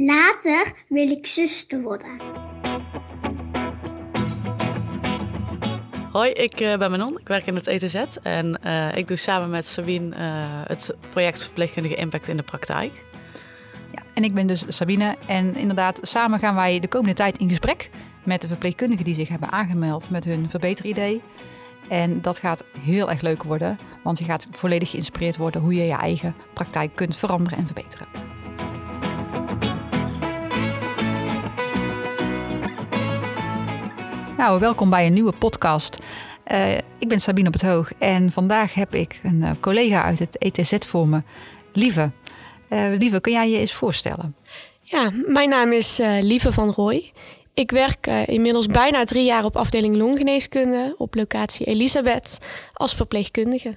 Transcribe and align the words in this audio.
Later 0.00 0.72
wil 0.88 1.10
ik 1.10 1.26
zuster 1.26 1.82
worden. 1.82 2.10
Hoi, 6.12 6.30
ik 6.30 6.60
uh, 6.60 6.76
ben 6.76 6.90
Manon. 6.90 7.18
Ik 7.18 7.28
werk 7.28 7.46
in 7.46 7.54
het 7.54 7.66
ETZ 7.66 7.94
en 8.22 8.60
uh, 8.64 8.96
ik 8.96 9.08
doe 9.08 9.16
samen 9.16 9.50
met 9.50 9.66
Sabine 9.66 10.16
uh, 10.16 10.20
het 10.66 10.96
project 11.10 11.42
Verpleegkundige 11.42 11.94
Impact 11.94 12.28
in 12.28 12.36
de 12.36 12.42
praktijk. 12.42 13.04
Ja, 13.92 14.02
en 14.14 14.24
ik 14.24 14.34
ben 14.34 14.46
dus 14.46 14.64
Sabine 14.68 15.16
en 15.26 15.56
inderdaad 15.56 15.98
samen 16.02 16.38
gaan 16.38 16.54
wij 16.54 16.80
de 16.80 16.88
komende 16.88 17.14
tijd 17.14 17.38
in 17.38 17.48
gesprek 17.48 17.90
met 18.24 18.40
de 18.40 18.48
verpleegkundigen 18.48 19.04
die 19.04 19.14
zich 19.14 19.28
hebben 19.28 19.50
aangemeld 19.50 20.10
met 20.10 20.24
hun 20.24 20.50
verbeteridee. 20.50 21.22
En 21.88 22.20
dat 22.20 22.38
gaat 22.38 22.64
heel 22.80 23.10
erg 23.10 23.20
leuk 23.20 23.42
worden, 23.42 23.78
want 24.02 24.18
je 24.18 24.24
gaat 24.24 24.46
volledig 24.50 24.90
geïnspireerd 24.90 25.36
worden 25.36 25.60
hoe 25.60 25.74
je 25.74 25.84
je 25.84 25.96
eigen 25.96 26.34
praktijk 26.54 26.94
kunt 26.94 27.16
veranderen 27.16 27.58
en 27.58 27.66
verbeteren. 27.66 28.37
Nou, 34.38 34.60
welkom 34.60 34.90
bij 34.90 35.06
een 35.06 35.12
nieuwe 35.12 35.32
podcast. 35.32 35.98
Uh, 36.52 36.76
ik 36.76 37.08
ben 37.08 37.20
Sabine 37.20 37.46
op 37.48 37.52
het 37.52 37.62
Hoog 37.62 37.92
en 37.98 38.32
vandaag 38.32 38.74
heb 38.74 38.94
ik 38.94 39.20
een 39.22 39.40
uh, 39.40 39.50
collega 39.60 40.02
uit 40.02 40.18
het 40.18 40.38
ETZ 40.38 40.72
voor 40.86 41.08
me, 41.08 41.22
Lieve. 41.72 42.10
Uh, 42.70 42.88
Lieve, 42.98 43.20
kun 43.20 43.32
jij 43.32 43.50
je 43.50 43.58
eens 43.58 43.72
voorstellen? 43.72 44.36
Ja, 44.82 45.10
mijn 45.26 45.48
naam 45.48 45.72
is 45.72 46.00
Lieve 46.20 46.52
van 46.52 46.70
Rooij. 46.70 47.12
Ik 47.54 47.70
werk 47.70 48.06
inmiddels 48.06 48.66
bijna 48.66 49.04
drie 49.04 49.24
jaar 49.24 49.44
op 49.44 49.56
afdeling 49.56 49.96
longgeneeskunde 49.96 50.94
op 50.98 51.14
locatie 51.14 51.66
Elisabeth 51.66 52.38
als 52.72 52.94
verpleegkundige. 52.94 53.76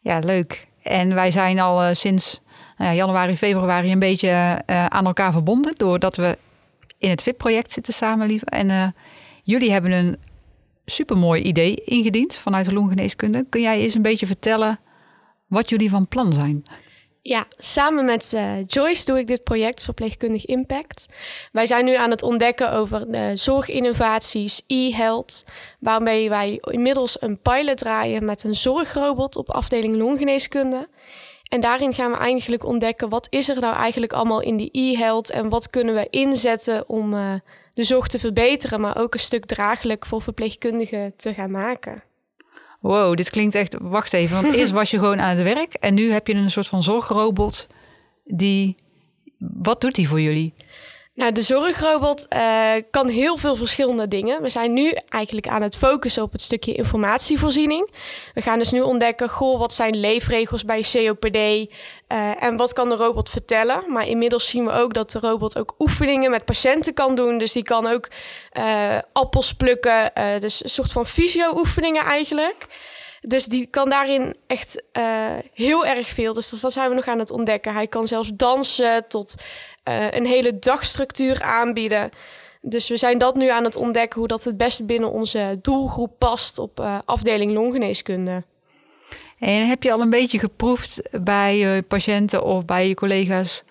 Ja, 0.00 0.18
leuk. 0.18 0.66
En 0.82 1.14
wij 1.14 1.30
zijn 1.30 1.58
al 1.60 1.94
sinds 1.94 2.40
nou 2.76 2.94
januari, 2.94 3.36
februari 3.36 3.92
een 3.92 3.98
beetje 3.98 4.62
aan 4.88 5.06
elkaar 5.06 5.32
verbonden 5.32 5.74
doordat 5.74 6.16
we 6.16 6.38
in 6.98 7.10
het 7.10 7.22
VIP-project 7.22 7.72
zitten 7.72 7.92
samen, 7.92 8.26
Lieve. 8.26 8.46
En 8.46 8.94
Jullie 9.44 9.72
hebben 9.72 9.92
een 9.92 10.18
supermooi 10.84 11.42
idee 11.42 11.74
ingediend 11.84 12.34
vanuit 12.34 12.66
de 12.66 12.74
longgeneeskunde. 12.74 13.46
Kun 13.48 13.60
jij 13.60 13.78
eens 13.78 13.94
een 13.94 14.02
beetje 14.02 14.26
vertellen 14.26 14.80
wat 15.46 15.68
jullie 15.68 15.90
van 15.90 16.08
plan 16.08 16.32
zijn? 16.32 16.62
Ja, 17.22 17.46
samen 17.56 18.04
met 18.04 18.32
uh, 18.34 18.66
Joyce 18.66 19.04
doe 19.04 19.18
ik 19.18 19.26
dit 19.26 19.44
project 19.44 19.82
Verpleegkundig 19.82 20.46
Impact. 20.46 21.06
Wij 21.52 21.66
zijn 21.66 21.84
nu 21.84 21.94
aan 21.94 22.10
het 22.10 22.22
ontdekken 22.22 22.72
over 22.72 23.12
de 23.12 23.32
zorginnovaties, 23.34 24.62
e-health, 24.66 25.44
waarmee 25.80 26.28
wij 26.28 26.58
inmiddels 26.60 27.22
een 27.22 27.40
pilot 27.40 27.78
draaien 27.78 28.24
met 28.24 28.44
een 28.44 28.54
zorgrobot 28.54 29.36
op 29.36 29.50
afdeling 29.50 29.96
longgeneeskunde. 29.96 30.88
En 31.48 31.60
daarin 31.60 31.94
gaan 31.94 32.10
we 32.10 32.16
eigenlijk 32.16 32.64
ontdekken 32.64 33.08
wat 33.08 33.26
is 33.30 33.48
er 33.48 33.60
nou 33.60 33.76
eigenlijk 33.76 34.12
allemaal 34.12 34.40
in 34.40 34.56
die 34.56 34.68
e-health 34.72 35.30
en 35.30 35.48
wat 35.48 35.70
kunnen 35.70 35.94
we 35.94 36.06
inzetten 36.10 36.88
om 36.88 37.14
uh, 37.14 37.34
de 37.74 37.84
zorg 37.84 38.06
te 38.06 38.18
verbeteren, 38.18 38.80
maar 38.80 38.98
ook 38.98 39.14
een 39.14 39.20
stuk 39.20 39.46
draaglijk 39.46 40.06
voor 40.06 40.22
verpleegkundigen 40.22 41.16
te 41.16 41.34
gaan 41.34 41.50
maken. 41.50 42.02
Wow, 42.80 43.16
dit 43.16 43.30
klinkt 43.30 43.54
echt. 43.54 43.76
Wacht 43.80 44.12
even, 44.12 44.42
want 44.42 44.54
eerst 44.54 44.72
was 44.72 44.90
je 44.90 44.98
gewoon 44.98 45.20
aan 45.20 45.36
het 45.36 45.42
werk 45.42 45.74
en 45.74 45.94
nu 45.94 46.12
heb 46.12 46.26
je 46.26 46.34
een 46.34 46.50
soort 46.50 46.66
van 46.66 46.82
zorgrobot 46.82 47.66
die. 48.24 48.74
Wat 49.38 49.80
doet 49.80 49.94
die 49.94 50.08
voor 50.08 50.20
jullie? 50.20 50.54
Nou, 51.14 51.32
de 51.32 51.42
zorgrobot 51.42 52.26
uh, 52.30 52.72
kan 52.90 53.08
heel 53.08 53.36
veel 53.36 53.56
verschillende 53.56 54.08
dingen. 54.08 54.42
We 54.42 54.48
zijn 54.48 54.72
nu 54.72 54.96
eigenlijk 55.08 55.48
aan 55.48 55.62
het 55.62 55.76
focussen 55.76 56.22
op 56.22 56.32
het 56.32 56.42
stukje 56.42 56.74
informatievoorziening. 56.74 57.90
We 58.34 58.42
gaan 58.42 58.58
dus 58.58 58.70
nu 58.70 58.80
ontdekken, 58.80 59.28
goh, 59.28 59.58
wat 59.58 59.74
zijn 59.74 59.96
leefregels 59.96 60.64
bij 60.64 60.84
COPD 60.92 61.72
uh, 62.14 62.42
en 62.42 62.56
wat 62.56 62.72
kan 62.72 62.88
de 62.88 62.96
robot 62.96 63.30
vertellen. 63.30 63.92
Maar 63.92 64.06
inmiddels 64.06 64.48
zien 64.48 64.64
we 64.64 64.72
ook 64.72 64.94
dat 64.94 65.10
de 65.10 65.18
robot 65.18 65.58
ook 65.58 65.74
oefeningen 65.78 66.30
met 66.30 66.44
patiënten 66.44 66.94
kan 66.94 67.14
doen. 67.14 67.38
Dus 67.38 67.52
die 67.52 67.62
kan 67.62 67.86
ook 67.86 68.08
uh, 68.52 68.98
appels 69.12 69.54
plukken, 69.54 70.12
dus 70.40 70.62
een 70.64 70.70
soort 70.70 70.92
van 70.92 71.06
fysio-oefeningen 71.06 72.04
eigenlijk. 72.04 72.66
Dus 73.20 73.44
die 73.44 73.66
kan 73.66 73.88
daarin 73.88 74.36
echt 74.46 74.82
heel 75.52 75.86
erg 75.86 76.06
veel. 76.08 76.32
Dus 76.32 76.50
dat, 76.50 76.60
dat 76.60 76.72
zijn 76.72 76.88
we 76.88 76.94
nog 76.94 77.06
aan 77.06 77.18
het 77.18 77.30
ontdekken. 77.30 77.72
Hij 77.72 77.86
kan 77.86 78.06
zelfs 78.06 78.30
dansen 78.34 79.08
tot 79.08 79.34
een 79.84 80.26
hele 80.26 80.58
dagstructuur 80.58 81.42
aanbieden. 81.42 82.10
Dus 82.60 82.88
we 82.88 82.96
zijn 82.96 83.18
dat 83.18 83.36
nu 83.36 83.48
aan 83.48 83.64
het 83.64 83.76
ontdekken 83.76 84.18
hoe 84.18 84.28
dat 84.28 84.44
het 84.44 84.56
beste 84.56 84.84
binnen 84.84 85.10
onze 85.10 85.58
doelgroep 85.62 86.18
past 86.18 86.58
op 86.58 87.02
afdeling 87.04 87.52
longgeneeskunde. 87.52 88.44
En 89.38 89.68
heb 89.68 89.82
je 89.82 89.92
al 89.92 90.00
een 90.00 90.10
beetje 90.10 90.38
geproefd 90.38 91.00
bij 91.24 91.56
je 91.58 91.82
patiënten 91.82 92.44
of 92.44 92.64
bij 92.64 92.88
je 92.88 92.94
collega's 92.94 93.62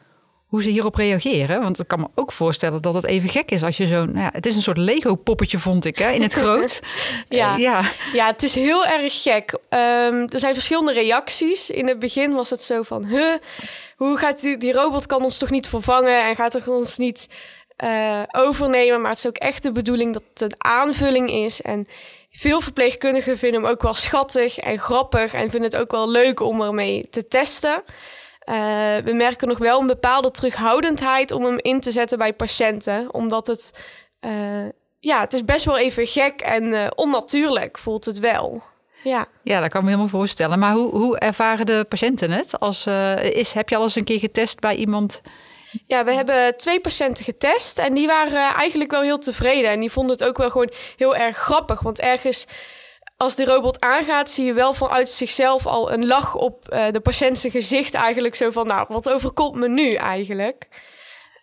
hoe 0.53 0.61
ze 0.61 0.69
hierop 0.69 0.95
reageren? 0.95 1.61
Want 1.61 1.79
ik 1.79 1.87
kan 1.87 1.99
me 1.99 2.07
ook 2.15 2.31
voorstellen 2.31 2.81
dat 2.81 2.93
het 2.93 3.05
even 3.05 3.29
gek 3.29 3.51
is 3.51 3.63
als 3.63 3.77
je 3.77 3.87
zo'n... 3.87 4.11
Nou 4.11 4.23
ja, 4.23 4.29
het 4.33 4.45
is 4.45 4.55
een 4.55 4.61
soort 4.61 4.77
Lego-poppetje, 4.77 5.59
vond 5.59 5.85
ik, 5.85 5.97
hè, 5.97 6.11
in 6.11 6.21
het 6.21 6.33
groot. 6.33 6.79
ja. 7.29 7.55
ja. 7.55 7.81
ja, 8.13 8.25
het 8.25 8.43
is 8.43 8.55
heel 8.55 8.85
erg 8.85 9.21
gek. 9.21 9.51
Um, 9.51 10.27
er 10.29 10.39
zijn 10.39 10.53
verschillende 10.53 10.93
reacties. 10.93 11.69
In 11.69 11.87
het 11.87 11.99
begin 11.99 12.33
was 12.33 12.49
het 12.49 12.61
zo 12.61 12.81
van... 12.81 13.05
Huh, 13.05 13.35
hoe 13.95 14.17
gaat 14.17 14.41
die, 14.41 14.57
die 14.57 14.73
robot 14.73 15.05
kan 15.05 15.23
ons 15.23 15.37
toch 15.37 15.49
niet 15.49 15.67
vervangen 15.67 16.25
en 16.25 16.35
gaat 16.35 16.53
er 16.53 16.71
ons 16.71 16.97
niet 16.97 17.29
uh, 17.83 18.23
overnemen. 18.31 19.01
Maar 19.01 19.09
het 19.09 19.19
is 19.19 19.27
ook 19.27 19.37
echt 19.37 19.63
de 19.63 19.71
bedoeling 19.71 20.13
dat 20.13 20.23
het 20.33 20.41
een 20.41 20.55
aanvulling 20.57 21.31
is. 21.31 21.61
En 21.61 21.87
veel 22.37 22.61
verpleegkundigen 22.61 23.37
vinden 23.37 23.61
hem 23.61 23.71
ook 23.71 23.81
wel 23.81 23.93
schattig 23.93 24.57
en 24.57 24.79
grappig. 24.79 25.33
En 25.33 25.49
vinden 25.49 25.71
het 25.71 25.75
ook 25.75 25.91
wel 25.91 26.09
leuk 26.09 26.39
om 26.39 26.61
ermee 26.61 27.09
te 27.09 27.27
testen. 27.27 27.83
Uh, 28.49 28.55
we 28.97 29.13
merken 29.13 29.47
nog 29.47 29.57
wel 29.57 29.81
een 29.81 29.87
bepaalde 29.87 30.31
terughoudendheid 30.31 31.31
om 31.31 31.43
hem 31.43 31.57
in 31.61 31.79
te 31.79 31.91
zetten 31.91 32.17
bij 32.17 32.33
patiënten. 32.33 33.13
Omdat 33.13 33.47
het, 33.47 33.79
uh, 34.21 34.31
ja, 34.99 35.19
het 35.19 35.33
is 35.33 35.45
best 35.45 35.65
wel 35.65 35.77
even 35.77 36.07
gek 36.07 36.41
en 36.41 36.97
onnatuurlijk 36.97 37.77
voelt 37.77 38.05
het 38.05 38.19
wel. 38.19 38.63
Ja. 39.03 39.25
ja, 39.43 39.59
dat 39.59 39.69
kan 39.69 39.79
ik 39.79 39.85
me 39.85 39.91
helemaal 39.91 40.19
voorstellen. 40.19 40.59
Maar 40.59 40.73
hoe, 40.73 40.89
hoe 40.89 41.17
ervaren 41.17 41.65
de 41.65 41.85
patiënten 41.89 42.31
het? 42.31 42.59
Als, 42.59 42.87
is, 43.21 43.53
heb 43.53 43.69
je 43.69 43.75
al 43.75 43.83
eens 43.83 43.95
een 43.95 44.03
keer 44.03 44.19
getest 44.19 44.59
bij 44.59 44.75
iemand? 44.75 45.21
Ja, 45.85 46.05
we 46.05 46.13
hebben 46.13 46.57
twee 46.57 46.79
patiënten 46.79 47.25
getest 47.25 47.79
en 47.79 47.93
die 47.93 48.07
waren 48.07 48.53
eigenlijk 48.53 48.91
wel 48.91 49.01
heel 49.01 49.17
tevreden. 49.17 49.71
En 49.71 49.79
die 49.79 49.91
vonden 49.91 50.15
het 50.15 50.25
ook 50.25 50.37
wel 50.37 50.49
gewoon 50.49 50.71
heel 50.97 51.15
erg 51.15 51.37
grappig. 51.37 51.81
Want 51.81 51.99
ergens, 51.99 52.47
als 53.17 53.35
de 53.35 53.45
robot 53.45 53.79
aangaat, 53.79 54.29
zie 54.29 54.45
je 54.45 54.53
wel 54.53 54.73
vanuit 54.73 55.09
zichzelf 55.09 55.65
al 55.65 55.91
een 55.91 56.05
lach 56.05 56.35
op 56.35 56.69
uh, 56.69 56.91
de 56.91 56.99
patiënt 56.99 57.37
zijn 57.37 57.51
gezicht. 57.51 57.93
Eigenlijk 57.93 58.35
zo 58.35 58.49
van, 58.49 58.67
nou, 58.67 58.85
wat 58.89 59.09
overkomt 59.09 59.55
me 59.55 59.69
nu 59.69 59.93
eigenlijk? 59.93 60.67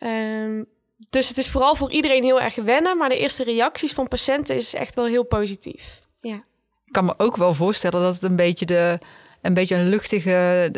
Um, 0.01 0.67
dus 1.11 1.29
het 1.29 1.39
is 1.39 1.51
vooral 1.51 1.75
voor 1.75 1.91
iedereen 1.91 2.25
heel 2.25 2.41
erg 2.41 2.55
wennen. 2.55 2.97
Maar 2.97 3.09
de 3.09 3.19
eerste 3.19 3.45
reacties 3.45 3.93
van 3.93 4.09
patiënten 4.09 4.55
is 4.55 4.75
echt 4.75 4.95
wel 4.95 5.07
heel 5.07 5.25
positief. 5.25 6.01
Ja 6.21 6.45
ik 6.91 6.97
kan 6.97 7.05
me 7.05 7.15
ook 7.17 7.37
wel 7.37 7.55
voorstellen 7.55 8.03
dat 8.03 8.15
het 8.15 8.23
een 8.23 8.37
beetje 8.37 8.67
de 8.67 8.99
een 9.43 9.55
beetje 9.55 9.75
een 9.77 9.89
luchtige 9.89 10.71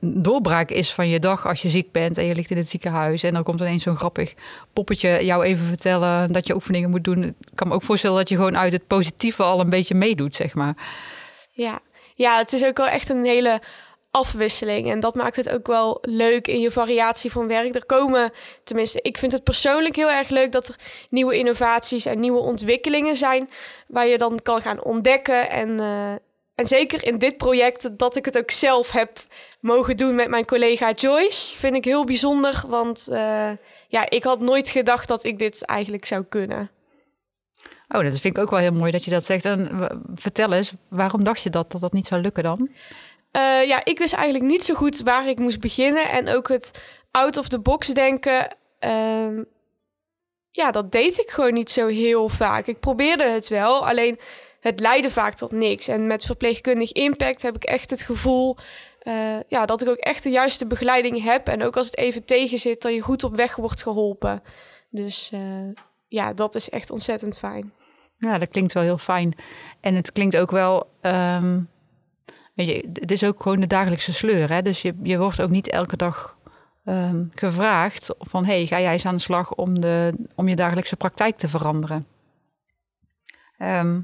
doorbraak 0.00 0.70
is 0.70 0.92
van 0.92 1.08
je 1.08 1.18
dag 1.18 1.46
als 1.46 1.62
je 1.62 1.68
ziek 1.68 1.92
bent 1.92 2.18
en 2.18 2.24
je 2.24 2.34
ligt 2.34 2.50
in 2.50 2.56
het 2.56 2.68
ziekenhuis 2.68 3.22
en 3.22 3.34
dan 3.34 3.42
komt 3.42 3.60
ineens 3.60 3.82
zo'n 3.82 3.96
grappig 3.96 4.34
poppetje 4.72 5.24
jou 5.24 5.44
even 5.44 5.66
vertellen 5.66 6.32
dat 6.32 6.46
je 6.46 6.54
oefeningen 6.54 6.90
moet 6.90 7.04
doen. 7.04 7.22
Ik 7.22 7.34
kan 7.54 7.68
me 7.68 7.74
ook 7.74 7.82
voorstellen 7.82 8.16
dat 8.16 8.28
je 8.28 8.34
gewoon 8.34 8.58
uit 8.58 8.72
het 8.72 8.86
positieve 8.86 9.42
al 9.42 9.60
een 9.60 9.70
beetje 9.70 9.94
meedoet, 9.94 10.34
zeg 10.34 10.54
maar. 10.54 10.74
Ja, 11.52 11.78
ja 12.14 12.38
het 12.38 12.52
is 12.52 12.64
ook 12.64 12.76
wel 12.76 12.88
echt 12.88 13.08
een 13.08 13.24
hele 13.24 13.60
afwisseling. 14.10 14.90
En 14.90 15.00
dat 15.00 15.14
maakt 15.14 15.36
het 15.36 15.48
ook 15.48 15.66
wel 15.66 15.98
leuk 16.00 16.48
in 16.48 16.60
je 16.60 16.70
variatie 16.70 17.30
van 17.30 17.46
werk. 17.46 17.74
Er 17.74 17.86
komen, 17.86 18.32
tenminste, 18.64 18.98
ik 19.02 19.18
vind 19.18 19.32
het 19.32 19.44
persoonlijk 19.44 19.96
heel 19.96 20.10
erg 20.10 20.28
leuk 20.28 20.52
dat 20.52 20.68
er 20.68 20.76
nieuwe 21.10 21.38
innovaties 21.38 22.06
en 22.06 22.20
nieuwe 22.20 22.38
ontwikkelingen 22.38 23.16
zijn. 23.16 23.50
Waar 23.86 24.06
je 24.06 24.18
dan 24.18 24.38
kan 24.42 24.60
gaan 24.60 24.82
ontdekken. 24.82 25.50
En, 25.50 25.68
uh, 25.68 26.14
en 26.58 26.66
zeker 26.66 27.04
in 27.04 27.18
dit 27.18 27.36
project, 27.36 27.98
dat 27.98 28.16
ik 28.16 28.24
het 28.24 28.38
ook 28.38 28.50
zelf 28.50 28.90
heb 28.90 29.18
mogen 29.60 29.96
doen 29.96 30.14
met 30.14 30.28
mijn 30.28 30.44
collega 30.44 30.92
Joyce, 30.92 31.56
vind 31.56 31.74
ik 31.74 31.84
heel 31.84 32.04
bijzonder. 32.04 32.64
Want 32.68 33.08
uh, 33.10 33.50
ja, 33.88 34.10
ik 34.10 34.24
had 34.24 34.40
nooit 34.40 34.68
gedacht 34.68 35.08
dat 35.08 35.24
ik 35.24 35.38
dit 35.38 35.64
eigenlijk 35.64 36.04
zou 36.04 36.24
kunnen. 36.24 36.70
Oh, 37.88 38.02
dat 38.02 38.20
vind 38.20 38.36
ik 38.36 38.42
ook 38.42 38.50
wel 38.50 38.58
heel 38.58 38.72
mooi 38.72 38.90
dat 38.90 39.04
je 39.04 39.10
dat 39.10 39.24
zegt. 39.24 39.44
En 39.44 39.88
vertel 40.14 40.52
eens, 40.52 40.72
waarom 40.88 41.24
dacht 41.24 41.42
je 41.42 41.50
dat 41.50 41.72
dat, 41.72 41.80
dat 41.80 41.92
niet 41.92 42.06
zou 42.06 42.20
lukken 42.20 42.42
dan? 42.42 42.68
Uh, 43.32 43.68
ja, 43.68 43.84
ik 43.84 43.98
wist 43.98 44.14
eigenlijk 44.14 44.44
niet 44.44 44.64
zo 44.64 44.74
goed 44.74 45.00
waar 45.00 45.28
ik 45.28 45.38
moest 45.38 45.60
beginnen. 45.60 46.10
En 46.10 46.28
ook 46.28 46.48
het 46.48 46.82
out 47.10 47.36
of 47.36 47.48
the 47.48 47.58
box 47.58 47.88
denken. 47.88 48.56
Uh, 48.80 49.42
ja, 50.50 50.70
dat 50.70 50.92
deed 50.92 51.18
ik 51.18 51.30
gewoon 51.30 51.54
niet 51.54 51.70
zo 51.70 51.86
heel 51.86 52.28
vaak. 52.28 52.66
Ik 52.66 52.80
probeerde 52.80 53.24
het 53.24 53.48
wel, 53.48 53.88
alleen 53.88 54.18
het 54.60 54.80
leidde 54.80 55.10
vaak 55.10 55.34
tot 55.34 55.52
niks. 55.52 55.88
En 55.88 56.06
met 56.06 56.24
verpleegkundig 56.24 56.92
impact 56.92 57.42
heb 57.42 57.56
ik 57.56 57.64
echt 57.64 57.90
het 57.90 58.02
gevoel 58.02 58.56
uh, 59.02 59.36
ja, 59.48 59.66
dat 59.66 59.82
ik 59.82 59.88
ook 59.88 59.96
echt 59.96 60.22
de 60.22 60.30
juiste 60.30 60.66
begeleiding 60.66 61.22
heb. 61.22 61.48
En 61.48 61.62
ook 61.62 61.76
als 61.76 61.86
het 61.86 61.96
even 61.96 62.24
tegen 62.24 62.58
zit, 62.58 62.82
dat 62.82 62.92
je 62.92 63.00
goed 63.00 63.24
op 63.24 63.36
weg 63.36 63.56
wordt 63.56 63.82
geholpen. 63.82 64.42
Dus 64.90 65.30
uh, 65.34 65.68
ja, 66.08 66.32
dat 66.32 66.54
is 66.54 66.70
echt 66.70 66.90
ontzettend 66.90 67.38
fijn. 67.38 67.72
Ja, 68.16 68.38
dat 68.38 68.48
klinkt 68.48 68.72
wel 68.72 68.82
heel 68.82 68.98
fijn. 68.98 69.34
En 69.80 69.94
het 69.94 70.12
klinkt 70.12 70.36
ook 70.36 70.50
wel. 70.50 70.90
Um 71.02 71.68
Weet 72.58 72.68
je, 72.68 72.88
het 72.92 73.10
is 73.10 73.24
ook 73.24 73.42
gewoon 73.42 73.60
de 73.60 73.66
dagelijkse 73.66 74.12
sleur. 74.12 74.50
Hè? 74.50 74.62
Dus 74.62 74.82
je, 74.82 74.94
je 75.02 75.18
wordt 75.18 75.42
ook 75.42 75.50
niet 75.50 75.68
elke 75.68 75.96
dag 75.96 76.36
ehm, 76.84 77.24
gevraagd 77.34 78.14
van 78.18 78.44
hey, 78.44 78.66
ga 78.66 78.80
jij 78.80 78.92
eens 78.92 79.06
aan 79.06 79.14
de 79.14 79.20
slag 79.20 79.54
om, 79.54 79.80
de, 79.80 80.14
om 80.34 80.48
je 80.48 80.56
dagelijkse 80.56 80.96
praktijk 80.96 81.36
te 81.36 81.48
veranderen. 81.48 82.06
Ehm, 83.58 84.00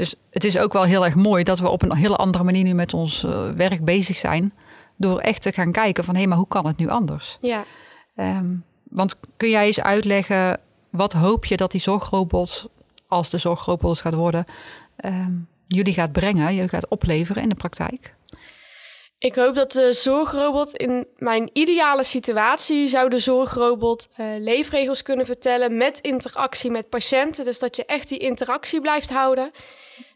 dus 0.00 0.14
het 0.30 0.44
is 0.44 0.58
ook 0.58 0.72
wel 0.72 0.82
heel 0.82 1.04
erg 1.04 1.14
mooi 1.14 1.44
dat 1.44 1.58
we 1.58 1.68
op 1.68 1.82
een 1.82 1.96
hele 1.96 2.16
andere 2.16 2.44
manier 2.44 2.64
nu 2.64 2.74
met 2.74 2.94
ons 2.94 3.24
eh, 3.24 3.50
werk 3.50 3.84
bezig 3.84 4.18
zijn. 4.18 4.52
Door 4.96 5.18
echt 5.18 5.42
te 5.42 5.52
gaan 5.52 5.72
kijken 5.72 6.04
van 6.04 6.14
hé, 6.14 6.20
hey, 6.20 6.28
maar 6.28 6.38
hoe 6.38 6.48
kan 6.48 6.66
het 6.66 6.76
nu 6.76 6.88
anders? 6.88 7.38
Ja. 7.40 7.64
Ehm, 8.16 8.54
want 8.82 9.16
kun 9.36 9.50
jij 9.50 9.66
eens 9.66 9.80
uitleggen, 9.80 10.60
wat 10.90 11.12
hoop 11.12 11.44
je 11.44 11.56
dat 11.56 11.70
die 11.70 11.80
zorgrobot, 11.80 12.68
als 13.08 13.30
de 13.30 13.38
zorgrobot 13.38 14.00
gaat 14.00 14.14
worden, 14.14 14.44
ehm, 14.96 15.32
jullie 15.66 15.94
gaat 15.94 16.12
brengen, 16.12 16.54
jullie 16.54 16.68
gaat 16.68 16.88
opleveren 16.88 17.42
in 17.42 17.48
de 17.48 17.54
praktijk? 17.54 18.14
Ik 19.20 19.34
hoop 19.34 19.54
dat 19.54 19.72
de 19.72 19.92
zorgrobot 19.92 20.76
in 20.76 21.06
mijn 21.16 21.50
ideale 21.52 22.04
situatie 22.04 22.86
zou 22.86 23.08
de 23.08 23.18
zorgrobot 23.18 24.08
uh, 24.16 24.26
leefregels 24.38 25.02
kunnen 25.02 25.26
vertellen 25.26 25.76
met 25.76 25.98
interactie 26.00 26.70
met 26.70 26.88
patiënten. 26.88 27.44
Dus 27.44 27.58
dat 27.58 27.76
je 27.76 27.84
echt 27.84 28.08
die 28.08 28.18
interactie 28.18 28.80
blijft 28.80 29.10
houden. 29.10 29.50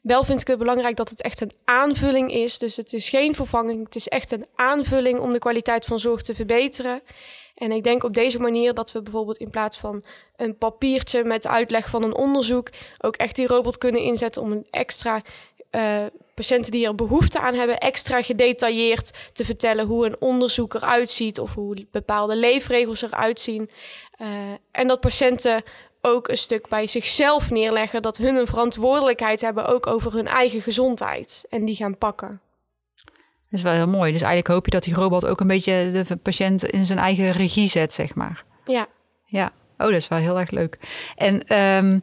Wel 0.03 0.25
vind 0.25 0.41
ik 0.41 0.47
het 0.47 0.59
belangrijk 0.59 0.97
dat 0.97 1.09
het 1.09 1.23
echt 1.23 1.41
een 1.41 1.53
aanvulling 1.65 2.33
is. 2.33 2.59
Dus 2.59 2.77
het 2.77 2.93
is 2.93 3.09
geen 3.09 3.35
vervanging. 3.35 3.85
Het 3.85 3.95
is 3.95 4.09
echt 4.09 4.33
een 4.33 4.47
aanvulling 4.55 5.19
om 5.19 5.33
de 5.33 5.39
kwaliteit 5.39 5.85
van 5.85 5.99
zorg 5.99 6.23
te 6.23 6.35
verbeteren. 6.35 7.03
En 7.55 7.73
ik 7.73 7.85
denk 7.85 8.05
op 8.05 8.15
deze 8.15 8.39
manier 8.39 8.75
dat 8.75 8.93
we 8.93 9.03
bijvoorbeeld 9.03 9.39
in 9.39 9.51
plaats 9.51 9.79
van 9.79 10.05
een 10.37 10.59
papiertje 10.59 11.25
met 11.25 11.47
uitleg 11.47 11.89
van 11.89 12.03
een 12.03 12.15
onderzoek 12.15 12.69
ook 12.99 13.17
echt 13.17 13.37
die 13.37 13.47
robot 13.47 13.79
kunnen 13.79 14.01
inzetten 14.01 14.43
om 14.43 14.53
een 14.53 14.67
extra 14.71 15.23
uh, 15.75 16.05
patiënten 16.35 16.71
die 16.71 16.87
er 16.87 16.95
behoefte 16.95 17.41
aan 17.41 17.55
hebben, 17.55 17.79
extra 17.79 18.23
gedetailleerd 18.23 19.13
te 19.33 19.45
vertellen 19.45 19.87
hoe 19.87 20.07
een 20.07 20.17
onderzoek 20.19 20.75
eruit 20.75 21.11
ziet 21.11 21.41
of 21.41 21.55
hoe 21.55 21.87
bepaalde 21.91 22.37
leefregels 22.37 23.03
eruit 23.03 23.41
zien. 23.41 23.71
Uh, 24.21 24.29
en 24.71 24.89
dat 24.89 25.01
patiënten 25.01 25.63
ook 26.01 26.29
een 26.29 26.39
stuk 26.39 26.69
bij 26.69 26.87
zichzelf 26.87 27.51
neerleggen 27.51 28.03
dat 28.03 28.17
hun 28.17 28.37
een 28.37 28.47
verantwoordelijkheid 28.47 29.41
hebben 29.41 29.67
ook 29.67 29.87
over 29.87 30.13
hun 30.13 30.27
eigen 30.27 30.61
gezondheid 30.61 31.47
en 31.49 31.65
die 31.65 31.77
gaan 31.77 31.99
pakken. 31.99 32.41
Dat 33.51 33.63
is 33.63 33.63
wel 33.63 33.73
heel 33.73 33.89
mooi. 33.89 34.13
Dus 34.13 34.21
eigenlijk 34.21 34.55
hoop 34.55 34.65
je 34.65 34.71
dat 34.71 34.83
die 34.83 34.95
robot 34.95 35.27
ook 35.27 35.41
een 35.41 35.47
beetje 35.47 36.05
de 36.09 36.17
patiënt 36.17 36.65
in 36.65 36.85
zijn 36.85 36.99
eigen 36.99 37.31
regie 37.31 37.69
zet, 37.69 37.93
zeg 37.93 38.15
maar. 38.15 38.45
Ja. 38.65 38.87
Ja. 39.25 39.53
Oh, 39.79 39.87
dat 39.87 39.93
is 39.93 40.09
wel 40.09 40.19
heel 40.19 40.39
erg 40.39 40.51
leuk. 40.51 40.79
En 41.17 41.59
um, 41.59 42.03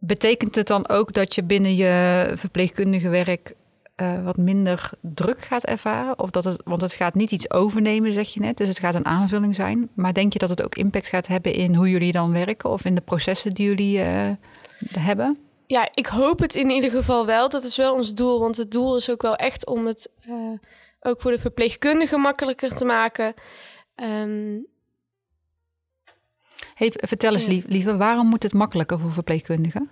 betekent 0.00 0.54
het 0.54 0.66
dan 0.66 0.88
ook 0.88 1.12
dat 1.12 1.34
je 1.34 1.42
binnen 1.42 1.76
je 1.76 2.32
verpleegkundige 2.34 3.08
werk 3.08 3.54
uh, 4.00 4.24
wat 4.24 4.36
minder 4.36 4.90
druk 5.00 5.40
gaat 5.40 5.64
ervaren? 5.64 6.18
Of 6.18 6.30
dat 6.30 6.44
het, 6.44 6.60
want 6.64 6.80
het 6.80 6.92
gaat 6.92 7.14
niet 7.14 7.30
iets 7.30 7.50
overnemen, 7.50 8.12
zeg 8.12 8.28
je 8.28 8.40
net. 8.40 8.56
Dus 8.56 8.68
het 8.68 8.78
gaat 8.78 8.94
een 8.94 9.06
aanvulling 9.06 9.54
zijn. 9.54 9.88
Maar 9.94 10.14
denk 10.14 10.32
je 10.32 10.38
dat 10.38 10.48
het 10.48 10.64
ook 10.64 10.74
impact 10.74 11.08
gaat 11.08 11.26
hebben 11.26 11.52
in 11.52 11.74
hoe 11.74 11.90
jullie 11.90 12.12
dan 12.12 12.32
werken 12.32 12.70
of 12.70 12.84
in 12.84 12.94
de 12.94 13.00
processen 13.00 13.54
die 13.54 13.66
jullie 13.66 13.98
uh, 13.98 14.30
hebben? 14.98 15.38
Ja, 15.66 15.88
ik 15.94 16.06
hoop 16.06 16.38
het 16.38 16.54
in 16.54 16.70
ieder 16.70 16.90
geval 16.90 17.26
wel. 17.26 17.48
Dat 17.48 17.64
is 17.64 17.76
wel 17.76 17.94
ons 17.94 18.14
doel. 18.14 18.40
Want 18.40 18.56
het 18.56 18.70
doel 18.70 18.96
is 18.96 19.10
ook 19.10 19.22
wel 19.22 19.36
echt 19.36 19.66
om 19.66 19.86
het 19.86 20.10
uh, 20.28 20.34
ook 21.00 21.20
voor 21.20 21.30
de 21.30 21.38
verpleegkundigen 21.38 22.20
makkelijker 22.20 22.74
te 22.74 22.84
maken. 22.84 23.34
Um, 24.22 24.66
hey, 26.80 26.92
vertel 26.96 27.32
eens, 27.32 27.44
ja. 27.44 27.60
lieve, 27.66 27.96
waarom 27.96 28.26
moet 28.26 28.42
het 28.42 28.52
makkelijker 28.52 28.98
voor 28.98 29.12
verpleegkundigen? 29.12 29.90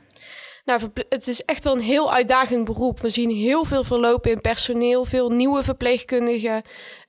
Nou, 0.65 0.81
het 1.09 1.27
is 1.27 1.45
echt 1.45 1.65
wel 1.65 1.75
een 1.75 1.81
heel 1.81 2.13
uitdagend 2.13 2.65
beroep. 2.65 3.01
We 3.01 3.11
zien 3.11 3.31
heel 3.31 3.65
veel 3.65 3.85
verlopen 3.85 4.31
in 4.31 4.41
personeel, 4.41 5.05
veel 5.05 5.31
nieuwe 5.31 5.63
verpleegkundigen. 5.63 6.63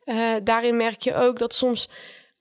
Uh, 0.05 0.35
daarin 0.43 0.77
merk 0.77 1.01
je 1.01 1.15
ook 1.15 1.39
dat 1.39 1.55
soms 1.55 1.89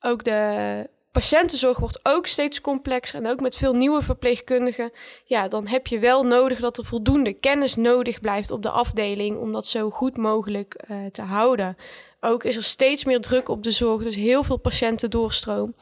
ook 0.01 0.25
de 0.25 0.91
patiëntenzorg 1.13 1.79
wordt 1.79 2.01
ook 2.03 2.27
steeds 2.27 2.61
complexer. 2.61 3.23
En 3.23 3.31
ook 3.31 3.41
met 3.41 3.57
veel 3.57 3.75
nieuwe 3.75 4.03
verpleegkundigen. 4.03 4.91
Ja, 5.25 5.49
dan 5.49 5.67
heb 5.67 5.87
je 5.87 5.99
wel 5.99 6.27
nodig 6.27 6.61
dat 6.61 6.79
er 6.79 6.85
voldoende 6.85 7.33
kennis 7.33 7.75
nodig 7.75 8.21
blijft 8.21 8.51
op 8.51 8.63
de 8.63 8.71
afdeling 8.71 9.37
om 9.37 9.53
dat 9.53 9.67
zo 9.67 9.91
goed 9.91 10.17
mogelijk 10.17 10.85
uh, 10.91 11.07
te 11.07 11.23
houden. 11.23 11.77
Ook 12.21 12.45
is 12.45 12.57
er 12.57 12.63
steeds 12.63 13.05
meer 13.05 13.21
druk 13.21 13.49
op 13.49 13.63
de 13.63 13.71
zorg, 13.71 14.03
dus 14.03 14.17
heel 14.17 14.43
veel 14.43 14.57
patiënten 14.57 15.11
doorstroom. 15.11 15.75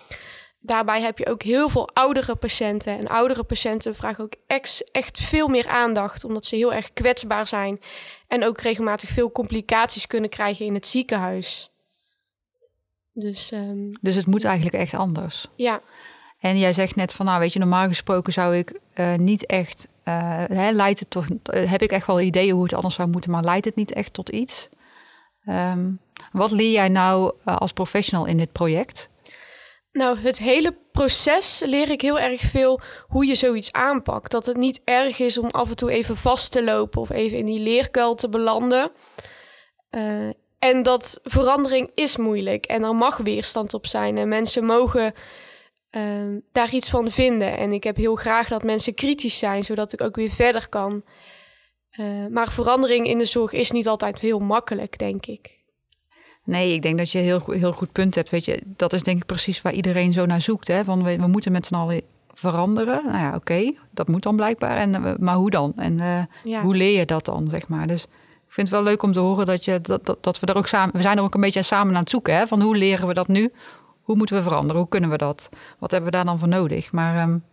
Daarbij 0.67 1.01
heb 1.03 1.19
je 1.19 1.27
ook 1.27 1.43
heel 1.43 1.69
veel 1.69 1.91
oudere 1.93 2.35
patiënten. 2.35 2.99
En 2.99 3.09
oudere 3.09 3.43
patiënten 3.43 3.95
vragen 3.95 4.25
ook 4.25 4.35
echt 4.93 5.21
veel 5.21 5.49
meer 5.49 5.69
aandacht, 5.69 6.25
omdat 6.25 6.47
ze 6.47 6.57
heel 6.57 6.73
erg 6.73 6.93
kwetsbaar 6.93 7.47
zijn. 7.47 7.81
En 8.29 8.45
ook 8.45 8.61
regelmatig 8.61 9.09
veel 9.09 9.33
complicaties 9.33 10.07
kunnen 10.07 10.31
krijgen 10.31 10.67
in 10.67 10.75
het 10.75 10.87
ziekenhuis. 10.87 11.71
Dus, 13.13 13.53
um... 13.53 13.99
dus 14.01 14.15
het 14.15 14.27
moet 14.27 14.45
eigenlijk 14.45 14.77
echt 14.77 14.95
anders. 14.95 15.47
Ja. 15.55 15.81
En 16.41 16.59
jij 16.59 16.73
zegt 16.73 16.97
net 16.97 17.13
van, 17.13 17.27
nou 17.27 17.41
weet 17.41 17.53
je, 17.53 17.59
normaal 17.59 17.89
gesproken 17.89 18.33
zou 18.33 18.57
ik 18.57 18.81
uh, 18.95 19.15
niet 19.15 19.47
echt, 19.47 19.89
uh, 20.05 20.45
hè, 20.47 20.71
leidt 20.71 20.99
het 20.99 21.11
toch, 21.11 21.27
uh, 21.29 21.71
heb 21.71 21.83
ik 21.83 21.91
echt 21.91 22.07
wel 22.07 22.21
ideeën 22.21 22.55
hoe 22.55 22.63
het 22.63 22.75
anders 22.75 22.95
zou 22.95 23.09
moeten, 23.09 23.31
maar 23.31 23.43
leidt 23.43 23.65
het 23.65 23.77
niet 23.77 23.93
echt 23.93 24.13
tot 24.13 24.29
iets? 24.29 24.69
Um, 25.49 25.99
wat 26.33 26.51
leer 26.51 26.73
jij 26.73 26.89
nou 26.89 27.35
als 27.45 27.73
professional 27.73 28.27
in 28.27 28.37
dit 28.37 28.53
project? 28.53 29.09
Nou, 29.97 30.19
het 30.19 30.39
hele 30.39 30.77
proces 30.93 31.63
leer 31.65 31.91
ik 31.91 32.01
heel 32.01 32.19
erg 32.19 32.41
veel 32.41 32.81
hoe 33.07 33.27
je 33.27 33.35
zoiets 33.35 33.73
aanpakt. 33.73 34.31
Dat 34.31 34.47
het 34.47 34.57
niet 34.57 34.81
erg 34.85 35.19
is 35.19 35.39
om 35.39 35.51
af 35.51 35.69
en 35.69 35.77
toe 35.77 35.91
even 35.91 36.17
vast 36.17 36.53
te 36.53 36.65
lopen 36.65 37.01
of 37.01 37.11
even 37.11 37.39
in 37.39 37.47
die 37.47 37.61
leerkuil 37.61 38.15
te 38.15 38.29
belanden. 38.29 38.91
Uh, 39.91 40.29
en 40.59 40.83
dat 40.83 41.21
verandering 41.23 41.91
is 41.95 42.17
moeilijk 42.17 42.67
en 42.67 42.83
er 42.83 42.95
mag 42.95 43.17
weerstand 43.17 43.75
op 43.75 43.87
zijn. 43.87 44.19
En 44.19 44.29
mensen 44.29 44.65
mogen 44.65 45.15
uh, 45.91 46.03
daar 46.53 46.75
iets 46.75 46.91
van 46.91 47.11
vinden. 47.11 47.57
En 47.57 47.73
ik 47.73 47.85
heb 47.85 47.97
heel 47.97 48.17
graag 48.17 48.49
dat 48.49 48.63
mensen 48.63 48.95
kritisch 48.95 49.39
zijn, 49.39 49.65
zodat 49.65 49.93
ik 49.93 50.01
ook 50.01 50.17
weer 50.17 50.31
verder 50.31 50.69
kan. 50.69 51.05
Uh, 52.01 52.27
maar 52.31 52.51
verandering 52.51 53.07
in 53.07 53.19
de 53.19 53.25
zorg 53.25 53.53
is 53.53 53.71
niet 53.71 53.89
altijd 53.89 54.21
heel 54.21 54.39
makkelijk, 54.39 54.99
denk 54.99 55.27
ik. 55.27 55.56
Nee, 56.47 56.73
ik 56.73 56.83
denk 56.83 56.99
dat 56.99 57.13
je 57.13 57.19
een 57.19 57.25
heel, 57.25 57.43
heel 57.51 57.73
goed 57.73 57.93
punt 57.93 58.15
hebt. 58.15 58.31
Weet 58.31 58.45
je, 58.45 58.63
dat 58.67 58.93
is 58.93 59.03
denk 59.03 59.17
ik 59.17 59.27
precies 59.27 59.63
waar 59.63 59.73
iedereen 59.73 60.13
zo 60.13 60.27
naar 60.27 60.41
zoekt. 60.41 60.69
Hè? 60.69 60.85
Van 60.85 61.03
we, 61.03 61.17
we 61.17 61.27
moeten 61.27 61.53
met 61.53 61.67
z'n 61.67 61.75
allen 61.75 62.03
veranderen. 62.33 63.05
Nou 63.05 63.19
ja, 63.19 63.27
oké, 63.29 63.37
okay, 63.37 63.79
dat 63.91 64.09
moet 64.09 64.23
dan 64.23 64.37
blijkbaar. 64.37 64.77
En, 64.77 65.17
maar 65.21 65.35
hoe 65.35 65.51
dan? 65.51 65.73
En 65.77 65.99
uh, 65.99 66.19
ja. 66.45 66.63
hoe 66.63 66.77
leer 66.77 66.99
je 66.99 67.07
dat 67.07 67.25
dan, 67.25 67.49
zeg 67.49 67.69
maar? 67.69 67.87
Dus 67.87 68.03
ik 68.47 68.53
vind 68.53 68.69
het 68.69 68.77
wel 68.77 68.87
leuk 68.87 69.03
om 69.03 69.13
te 69.13 69.19
horen 69.19 69.47
dat, 69.47 69.65
je, 69.65 69.81
dat, 69.81 70.07
dat, 70.07 70.23
dat 70.23 70.41
we 70.41 70.47
er 70.47 70.57
ook 70.57 70.67
samen... 70.67 70.95
We 70.97 71.03
zijn 71.03 71.17
er 71.17 71.23
ook 71.23 71.35
een 71.35 71.41
beetje 71.41 71.63
samen 71.63 71.95
aan 71.95 72.01
het 72.01 72.11
zoeken, 72.11 72.37
hè? 72.37 72.47
Van 72.47 72.61
hoe 72.61 72.77
leren 72.77 73.07
we 73.07 73.15
dat 73.15 73.29
nu? 73.29 73.53
Hoe 74.03 74.17
moeten 74.17 74.37
we 74.37 74.43
veranderen? 74.43 74.77
Hoe 74.77 74.89
kunnen 74.89 75.11
we 75.11 75.17
dat? 75.17 75.49
Wat 75.79 75.91
hebben 75.91 76.11
we 76.11 76.17
daar 76.17 76.25
dan 76.25 76.39
voor 76.39 76.49
nodig? 76.49 76.93
Maar 76.93 77.29
um, 77.29 77.45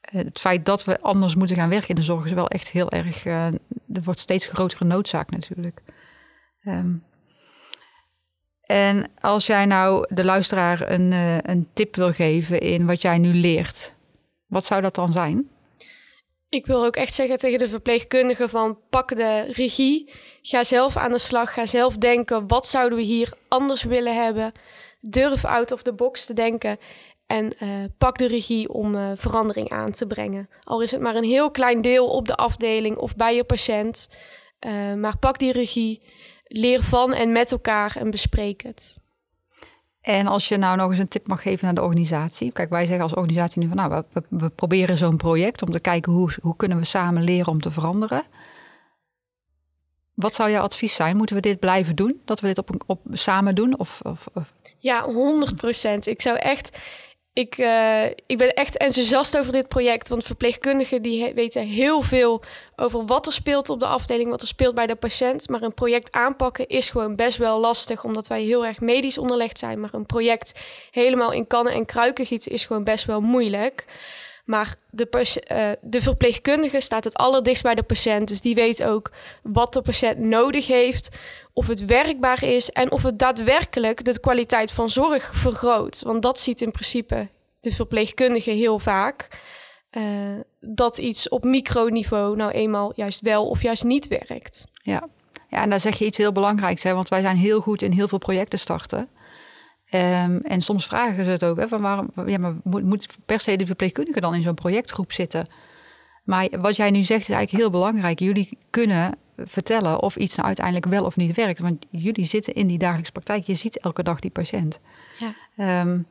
het 0.00 0.38
feit 0.38 0.64
dat 0.64 0.84
we 0.84 1.00
anders 1.00 1.34
moeten 1.34 1.56
gaan 1.56 1.68
werken 1.68 1.88
in 1.88 1.94
de 1.94 2.02
zorg... 2.02 2.24
is 2.24 2.32
wel 2.32 2.48
echt 2.48 2.68
heel 2.68 2.90
erg... 2.90 3.24
Uh, 3.24 3.46
er 3.92 4.02
wordt 4.04 4.20
steeds 4.20 4.46
grotere 4.46 4.84
noodzaak 4.84 5.30
natuurlijk. 5.30 5.82
Um, 6.64 7.06
en 8.68 9.10
als 9.20 9.46
jij 9.46 9.64
nou 9.64 10.06
de 10.08 10.24
luisteraar 10.24 10.90
een, 10.90 11.12
uh, 11.12 11.38
een 11.38 11.68
tip 11.72 11.96
wil 11.96 12.12
geven 12.12 12.60
in 12.60 12.86
wat 12.86 13.02
jij 13.02 13.18
nu 13.18 13.34
leert, 13.34 13.94
wat 14.46 14.64
zou 14.64 14.80
dat 14.80 14.94
dan 14.94 15.12
zijn? 15.12 15.50
Ik 16.48 16.66
wil 16.66 16.84
ook 16.84 16.96
echt 16.96 17.14
zeggen 17.14 17.38
tegen 17.38 17.58
de 17.58 17.68
verpleegkundigen 17.68 18.48
van 18.48 18.78
pak 18.90 19.16
de 19.16 19.52
regie, 19.52 20.12
ga 20.42 20.64
zelf 20.64 20.96
aan 20.96 21.12
de 21.12 21.18
slag, 21.18 21.52
ga 21.52 21.66
zelf 21.66 21.96
denken 21.96 22.46
wat 22.46 22.66
zouden 22.66 22.98
we 22.98 23.04
hier 23.04 23.32
anders 23.48 23.82
willen 23.82 24.14
hebben. 24.14 24.52
Durf 25.00 25.44
out 25.44 25.72
of 25.72 25.82
the 25.82 25.94
box 25.94 26.26
te 26.26 26.34
denken 26.34 26.78
en 27.26 27.52
uh, 27.62 27.68
pak 27.98 28.18
de 28.18 28.26
regie 28.26 28.68
om 28.68 28.94
uh, 28.94 29.10
verandering 29.14 29.70
aan 29.70 29.92
te 29.92 30.06
brengen. 30.06 30.48
Al 30.60 30.80
is 30.80 30.90
het 30.90 31.00
maar 31.00 31.16
een 31.16 31.24
heel 31.24 31.50
klein 31.50 31.82
deel 31.82 32.06
op 32.06 32.26
de 32.26 32.36
afdeling 32.36 32.96
of 32.96 33.16
bij 33.16 33.34
je 33.34 33.44
patiënt, 33.44 34.08
maar 34.96 35.18
pak 35.18 35.38
die 35.38 35.52
regie 35.52 36.02
leer 36.48 36.82
van 36.82 37.12
en 37.12 37.32
met 37.32 37.52
elkaar 37.52 37.96
en 37.96 38.10
bespreek 38.10 38.62
het. 38.62 38.98
En 40.00 40.26
als 40.26 40.48
je 40.48 40.56
nou 40.56 40.76
nog 40.76 40.90
eens 40.90 40.98
een 40.98 41.08
tip 41.08 41.26
mag 41.26 41.42
geven 41.42 41.64
naar 41.64 41.74
de 41.74 41.82
organisatie. 41.82 42.52
Kijk, 42.52 42.70
wij 42.70 42.84
zeggen 42.84 43.02
als 43.02 43.14
organisatie 43.14 43.60
nu 43.62 43.68
van 43.68 43.76
nou, 43.76 44.02
we, 44.12 44.22
we 44.28 44.48
proberen 44.48 44.96
zo'n 44.96 45.16
project 45.16 45.62
om 45.62 45.70
te 45.70 45.80
kijken 45.80 46.12
hoe, 46.12 46.30
hoe 46.40 46.56
kunnen 46.56 46.78
we 46.78 46.84
samen 46.84 47.22
leren 47.22 47.52
om 47.52 47.60
te 47.60 47.70
veranderen. 47.70 48.22
Wat 50.14 50.34
zou 50.34 50.50
jouw 50.50 50.62
advies 50.62 50.94
zijn? 50.94 51.16
Moeten 51.16 51.36
we 51.36 51.42
dit 51.42 51.58
blijven 51.58 51.96
doen? 51.96 52.20
Dat 52.24 52.40
we 52.40 52.46
dit 52.46 52.58
op, 52.58 52.70
op 52.86 53.00
samen 53.12 53.54
doen? 53.54 53.78
Of, 53.78 54.00
of, 54.02 54.28
of? 54.32 54.52
Ja, 54.78 55.04
100 55.04 55.56
procent. 55.56 56.06
Ik 56.06 56.22
zou 56.22 56.36
echt 56.36 56.78
ik, 57.38 57.58
uh, 57.58 58.04
ik 58.04 58.38
ben 58.38 58.54
echt 58.54 58.76
enthousiast 58.76 59.38
over 59.38 59.52
dit 59.52 59.68
project. 59.68 60.08
Want 60.08 60.24
verpleegkundigen 60.24 61.02
die 61.02 61.34
weten 61.34 61.66
heel 61.66 62.02
veel 62.02 62.42
over 62.76 63.06
wat 63.06 63.26
er 63.26 63.32
speelt 63.32 63.68
op 63.68 63.80
de 63.80 63.86
afdeling, 63.86 64.30
wat 64.30 64.42
er 64.42 64.46
speelt 64.46 64.74
bij 64.74 64.86
de 64.86 64.94
patiënt. 64.94 65.48
Maar 65.48 65.62
een 65.62 65.74
project 65.74 66.12
aanpakken 66.12 66.66
is 66.66 66.90
gewoon 66.90 67.16
best 67.16 67.36
wel 67.36 67.60
lastig, 67.60 68.04
omdat 68.04 68.26
wij 68.26 68.42
heel 68.42 68.66
erg 68.66 68.80
medisch 68.80 69.18
onderlegd 69.18 69.58
zijn. 69.58 69.80
Maar 69.80 69.94
een 69.94 70.06
project 70.06 70.60
helemaal 70.90 71.32
in 71.32 71.46
kannen 71.46 71.72
en 71.72 71.86
kruiken 71.86 72.26
gieten 72.26 72.52
is 72.52 72.64
gewoon 72.64 72.84
best 72.84 73.04
wel 73.04 73.20
moeilijk. 73.20 73.84
Maar 74.48 74.76
de, 74.90 75.08
uh, 75.52 75.70
de 75.80 76.02
verpleegkundige 76.02 76.80
staat 76.80 77.04
het 77.04 77.14
allerdichtst 77.16 77.62
bij 77.62 77.74
de 77.74 77.82
patiënt. 77.82 78.28
Dus 78.28 78.40
die 78.40 78.54
weet 78.54 78.84
ook 78.84 79.10
wat 79.42 79.72
de 79.72 79.82
patiënt 79.82 80.18
nodig 80.18 80.66
heeft, 80.66 81.18
of 81.52 81.66
het 81.66 81.84
werkbaar 81.84 82.44
is 82.44 82.70
en 82.70 82.90
of 82.90 83.02
het 83.02 83.18
daadwerkelijk 83.18 84.04
de 84.04 84.20
kwaliteit 84.20 84.72
van 84.72 84.90
zorg 84.90 85.34
vergroot. 85.34 86.02
Want 86.02 86.22
dat 86.22 86.38
ziet 86.38 86.60
in 86.60 86.70
principe 86.70 87.28
de 87.60 87.70
verpleegkundige 87.70 88.50
heel 88.50 88.78
vaak. 88.78 89.28
Uh, 89.90 90.02
dat 90.60 90.98
iets 90.98 91.28
op 91.28 91.44
microniveau 91.44 92.36
nou 92.36 92.50
eenmaal 92.50 92.92
juist 92.94 93.20
wel 93.20 93.48
of 93.48 93.62
juist 93.62 93.84
niet 93.84 94.08
werkt. 94.08 94.64
Ja, 94.82 95.08
ja 95.48 95.62
en 95.62 95.70
daar 95.70 95.80
zeg 95.80 95.98
je 95.98 96.04
iets 96.04 96.16
heel 96.16 96.32
belangrijks. 96.32 96.82
Hè? 96.82 96.94
Want 96.94 97.08
wij 97.08 97.20
zijn 97.20 97.36
heel 97.36 97.60
goed 97.60 97.82
in 97.82 97.92
heel 97.92 98.08
veel 98.08 98.18
projecten 98.18 98.58
starten. 98.58 99.08
Um, 99.94 100.40
en 100.40 100.60
soms 100.60 100.86
vragen 100.86 101.24
ze 101.24 101.30
het 101.30 101.44
ook, 101.44 101.56
hè, 101.58 101.68
van 101.68 101.80
waarom 101.80 102.10
ja, 102.26 102.38
maar 102.38 102.54
moet, 102.64 102.84
moet 102.84 103.06
per 103.26 103.40
se 103.40 103.56
de 103.56 103.66
verpleegkundige 103.66 104.20
dan 104.20 104.34
in 104.34 104.42
zo'n 104.42 104.54
projectgroep 104.54 105.12
zitten? 105.12 105.46
Maar 106.24 106.48
wat 106.60 106.76
jij 106.76 106.90
nu 106.90 107.02
zegt 107.02 107.28
is 107.28 107.34
eigenlijk 107.34 107.62
heel 107.62 107.70
belangrijk. 107.70 108.18
Jullie 108.18 108.58
kunnen 108.70 109.18
vertellen 109.36 110.02
of 110.02 110.16
iets 110.16 110.34
nou 110.34 110.46
uiteindelijk 110.46 110.86
wel 110.86 111.04
of 111.04 111.16
niet 111.16 111.36
werkt. 111.36 111.60
Want 111.60 111.86
jullie 111.90 112.24
zitten 112.24 112.54
in 112.54 112.66
die 112.66 112.78
dagelijkse 112.78 113.12
praktijk. 113.12 113.44
Je 113.44 113.54
ziet 113.54 113.78
elke 113.78 114.02
dag 114.02 114.20
die 114.20 114.30
patiënt. 114.30 114.80
Ja. 115.56 115.80
Um, 115.82 116.06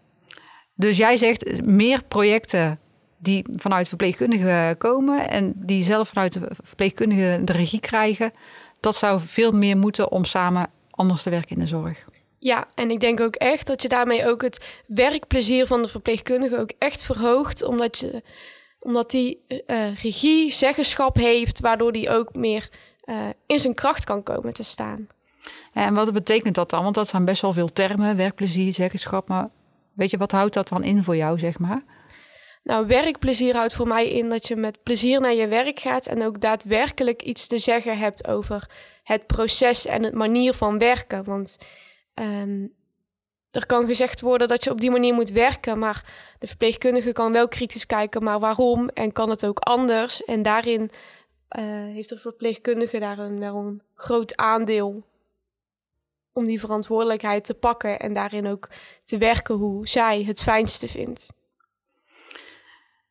dus 0.75 0.98
jij 0.98 1.17
zegt 1.17 1.65
meer 1.65 2.03
projecten 2.03 2.79
die 3.17 3.46
vanuit 3.51 3.88
verpleegkundigen 3.88 4.77
komen 4.77 5.29
en 5.29 5.53
die 5.55 5.84
zelf 5.84 6.07
vanuit 6.07 6.34
de 6.34 6.48
verpleegkundigen 6.63 7.46
de 7.46 7.53
regie 7.53 7.79
krijgen. 7.79 8.31
Dat 8.79 8.96
zou 8.96 9.19
veel 9.19 9.51
meer 9.51 9.77
moeten 9.77 10.12
om 10.12 10.25
samen 10.25 10.69
anders 10.91 11.24
te 11.24 11.29
werken 11.29 11.55
in 11.55 11.62
de 11.62 11.67
zorg. 11.67 12.05
Ja, 12.39 12.67
en 12.75 12.91
ik 12.91 13.00
denk 13.00 13.20
ook 13.20 13.36
echt 13.36 13.67
dat 13.67 13.82
je 13.82 13.88
daarmee 13.88 14.27
ook 14.27 14.41
het 14.41 14.84
werkplezier 14.88 15.67
van 15.67 15.82
de 15.82 15.88
verpleegkundige 15.88 16.58
ook 16.58 16.72
echt 16.77 17.03
verhoogt, 17.03 17.63
omdat, 17.63 17.98
je, 17.98 18.24
omdat 18.79 19.12
die 19.12 19.46
uh, 19.48 19.96
regie, 19.96 20.51
zeggenschap 20.51 21.15
heeft, 21.15 21.60
waardoor 21.60 21.91
die 21.91 22.10
ook 22.10 22.36
meer 22.36 22.70
uh, 23.06 23.15
in 23.46 23.60
zijn 23.60 23.74
kracht 23.74 24.03
kan 24.03 24.24
komen 24.24 24.53
te 24.53 24.63
staan. 24.63 25.08
en 25.74 25.94
wat 25.94 26.13
betekent 26.13 26.56
dat 26.56 26.70
dan? 26.70 26.84
Want 26.84 26.96
dat 26.96 27.08
zijn 27.08 27.25
best 27.25 27.41
wel 27.41 27.53
veel 27.53 27.72
termen, 27.72 28.17
werkplezier, 28.17 28.74
zeggenschap. 28.74 29.27
Maar 29.27 29.50
weet 29.94 30.12
je, 30.12 30.17
wat 30.17 30.32
houdt 30.32 30.53
dat 30.53 30.67
dan 30.67 30.84
in 30.84 31.03
voor 31.03 31.15
jou, 31.15 31.39
zeg 31.39 31.60
maar? 31.60 31.84
Nou, 32.63 32.88
werkplezier 32.88 33.56
houdt 33.56 33.74
voor 33.74 33.88
mij 33.88 34.10
in 34.10 34.29
dat 34.29 34.48
je 34.48 34.56
met 34.56 34.84
plezier 34.84 35.22
naar 35.22 35.34
je 35.34 35.48
werk 35.48 35.79
gaat 35.79 36.08
en 36.08 36.24
ook 36.25 36.41
daadwerkelijk 36.41 37.22
iets 37.22 37.48
te 37.48 37.58
zeggen 37.58 37.98
hebt 37.98 38.27
over 38.27 38.70
het 39.03 39.27
proces 39.27 39.86
en 39.86 40.03
het 40.03 40.13
manier 40.13 40.53
van 40.53 40.77
werken. 40.77 41.24
Want 41.24 41.58
um, 42.19 42.74
er 43.51 43.65
kan 43.65 43.86
gezegd 43.86 44.21
worden 44.21 44.47
dat 44.47 44.63
je 44.63 44.71
op 44.71 44.81
die 44.81 44.91
manier 44.91 45.13
moet 45.13 45.29
werken, 45.29 45.79
maar 45.79 46.05
de 46.39 46.47
verpleegkundige 46.47 47.12
kan 47.12 47.31
wel 47.31 47.47
kritisch 47.47 47.86
kijken, 47.86 48.24
maar 48.24 48.39
waarom 48.39 48.89
en 48.89 49.12
kan 49.12 49.29
het 49.29 49.45
ook 49.45 49.59
anders? 49.59 50.24
En 50.24 50.41
daarin 50.41 50.81
uh, 50.81 51.63
heeft 51.93 52.09
de 52.09 52.19
verpleegkundige 52.19 53.00
daar 53.00 53.19
een, 53.19 53.39
wel 53.39 53.55
een 53.55 53.81
groot 53.95 54.36
aandeel 54.36 55.03
om 56.33 56.45
die 56.45 56.59
verantwoordelijkheid 56.59 57.45
te 57.45 57.53
pakken 57.53 58.00
en 58.00 58.13
daarin 58.13 58.47
ook 58.47 58.69
te 59.03 59.17
werken 59.17 59.55
hoe 59.55 59.88
zij 59.88 60.24
het 60.24 60.41
fijnste 60.41 60.88
vindt. 60.88 61.33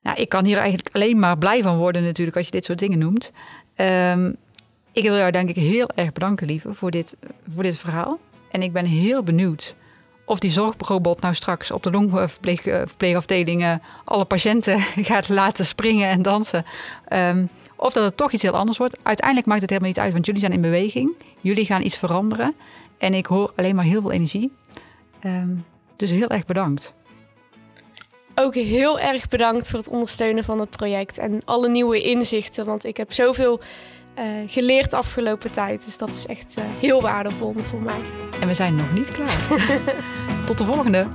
Nou, 0.00 0.18
ik 0.18 0.28
kan 0.28 0.44
hier 0.44 0.58
eigenlijk 0.58 0.94
alleen 0.94 1.18
maar 1.18 1.38
blij 1.38 1.62
van 1.62 1.78
worden 1.78 2.02
natuurlijk 2.02 2.36
als 2.36 2.46
je 2.46 2.52
dit 2.52 2.64
soort 2.64 2.78
dingen 2.78 2.98
noemt. 2.98 3.32
Um, 3.76 4.36
ik 4.92 5.02
wil 5.02 5.16
jou 5.16 5.30
denk 5.30 5.48
ik 5.48 5.56
heel 5.56 5.88
erg 5.94 6.12
bedanken, 6.12 6.46
lieve, 6.46 6.72
voor 6.72 6.90
dit, 6.90 7.16
voor 7.48 7.62
dit 7.62 7.76
verhaal. 7.76 8.18
En 8.56 8.62
ik 8.62 8.72
ben 8.72 8.84
heel 8.84 9.22
benieuwd 9.22 9.74
of 10.24 10.38
die 10.38 10.50
zorgrobot 10.50 11.20
nou 11.20 11.34
straks 11.34 11.70
op 11.70 11.82
de 11.82 11.90
longverpleegafdelingen 11.90 13.82
alle 14.04 14.24
patiënten 14.24 14.80
gaat 15.10 15.28
laten 15.28 15.66
springen 15.66 16.08
en 16.08 16.22
dansen. 16.22 16.64
Um, 17.12 17.48
of 17.76 17.92
dat 17.92 18.04
het 18.04 18.16
toch 18.16 18.32
iets 18.32 18.42
heel 18.42 18.52
anders 18.52 18.78
wordt. 18.78 18.96
Uiteindelijk 19.02 19.46
maakt 19.46 19.60
het 19.60 19.70
helemaal 19.70 19.90
niet 19.90 20.00
uit, 20.00 20.12
want 20.12 20.26
jullie 20.26 20.40
zijn 20.40 20.52
in 20.52 20.60
beweging. 20.60 21.12
Jullie 21.40 21.64
gaan 21.64 21.82
iets 21.82 21.96
veranderen. 21.96 22.54
En 22.98 23.14
ik 23.14 23.26
hoor 23.26 23.52
alleen 23.56 23.74
maar 23.74 23.84
heel 23.84 24.00
veel 24.00 24.12
energie. 24.12 24.52
Um, 25.24 25.64
dus 25.96 26.10
heel 26.10 26.28
erg 26.28 26.44
bedankt. 26.44 26.94
Ook 28.34 28.54
heel 28.54 29.00
erg 29.00 29.28
bedankt 29.28 29.70
voor 29.70 29.78
het 29.78 29.88
ondersteunen 29.88 30.44
van 30.44 30.60
het 30.60 30.70
project 30.70 31.18
en 31.18 31.40
alle 31.44 31.68
nieuwe 31.68 32.02
inzichten. 32.02 32.66
Want 32.66 32.84
ik 32.84 32.96
heb 32.96 33.12
zoveel 33.12 33.60
uh, 34.18 34.24
geleerd 34.46 34.92
afgelopen 34.92 35.50
tijd. 35.50 35.84
Dus 35.84 35.98
dat 35.98 36.08
is 36.08 36.26
echt 36.26 36.56
uh, 36.58 36.64
heel 36.80 37.00
waardevol 37.00 37.54
voor 37.56 37.80
mij. 37.80 38.25
En 38.40 38.46
we 38.46 38.54
zijn 38.54 38.74
nog 38.74 38.92
niet 38.92 39.10
klaar. 39.10 39.46
Tot 40.46 40.58
de 40.58 40.64
volgende. 40.64 41.06